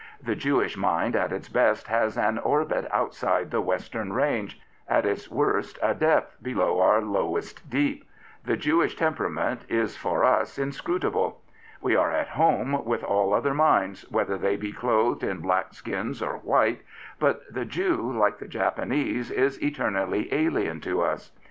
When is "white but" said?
16.37-17.43